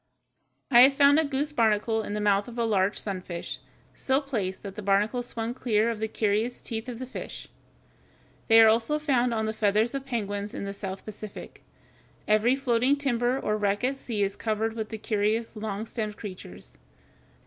I 0.71 0.79
have 0.79 0.95
found 0.95 1.19
a 1.19 1.23
goose 1.23 1.51
barnacle 1.51 2.01
in 2.01 2.15
the 2.15 2.19
mouth 2.19 2.47
of 2.47 2.57
a 2.57 2.65
large 2.65 2.97
sunfish, 2.97 3.59
so 3.93 4.19
placed 4.19 4.63
that 4.63 4.73
the 4.73 4.81
barnacle 4.81 5.21
swung 5.21 5.53
clear 5.53 5.91
of 5.91 5.99
the 5.99 6.07
curious 6.07 6.59
teeth 6.59 6.89
of 6.89 6.97
the 6.97 7.05
fish. 7.05 7.49
They 8.47 8.59
are 8.63 8.67
also 8.67 8.97
found 8.97 9.31
on 9.31 9.45
the 9.45 9.53
feathers 9.53 9.93
of 9.93 10.07
penguins 10.07 10.55
in 10.55 10.65
the 10.65 10.73
South 10.73 11.05
Pacific. 11.05 11.61
Every 12.27 12.55
floating 12.55 12.95
timber 12.95 13.39
or 13.39 13.57
wreck 13.57 13.83
at 13.83 13.95
sea 13.95 14.23
is 14.23 14.35
covered 14.35 14.73
with 14.73 14.89
the 14.89 14.97
curious, 14.97 15.55
long 15.55 15.85
stemmed 15.85 16.17
creatures. 16.17 16.79